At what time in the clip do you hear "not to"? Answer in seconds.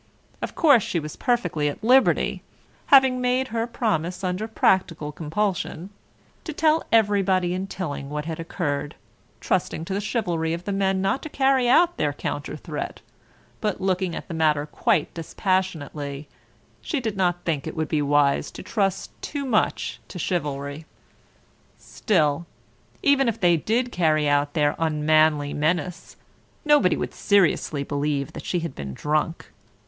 11.03-11.29